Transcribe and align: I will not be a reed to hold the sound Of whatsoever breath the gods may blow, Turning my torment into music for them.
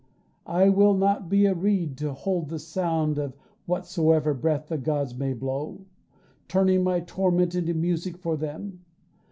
I 0.47 0.67
will 0.69 0.95
not 0.95 1.29
be 1.29 1.45
a 1.45 1.53
reed 1.53 1.95
to 1.99 2.11
hold 2.11 2.49
the 2.49 2.57
sound 2.57 3.19
Of 3.19 3.35
whatsoever 3.67 4.33
breath 4.33 4.69
the 4.69 4.79
gods 4.79 5.15
may 5.15 5.33
blow, 5.33 5.85
Turning 6.47 6.83
my 6.83 7.01
torment 7.01 7.53
into 7.53 7.75
music 7.75 8.17
for 8.17 8.35
them. 8.35 8.83